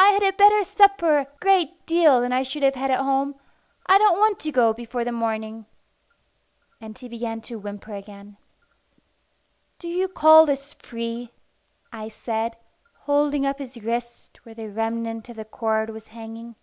"I 0.00 0.08
had 0.08 0.24
a 0.24 0.32
better 0.32 0.64
supper 0.64 1.16
a 1.18 1.26
great 1.40 1.86
deal 1.86 2.20
than 2.20 2.32
I 2.32 2.42
should 2.42 2.64
have 2.64 2.74
had 2.74 2.90
at 2.90 2.98
home. 2.98 3.36
I 3.86 3.98
don't 3.98 4.18
want 4.18 4.40
to 4.40 4.50
go 4.50 4.72
before 4.72 5.04
the 5.04 5.12
morning." 5.12 5.66
And 6.80 6.98
he 6.98 7.08
began 7.08 7.40
to 7.42 7.60
whimper 7.60 7.94
again. 7.94 8.36
"Do 9.78 9.86
you 9.86 10.08
call 10.08 10.44
this 10.44 10.74
free?" 10.74 11.30
I 11.92 12.08
said, 12.08 12.56
holding 13.02 13.46
up 13.46 13.60
his 13.60 13.80
wrist 13.80 14.38
where 14.44 14.56
the 14.56 14.72
remnant 14.72 15.28
of 15.28 15.36
the 15.36 15.44
cord 15.44 15.88
was 15.90 16.08
hanging. 16.08 16.56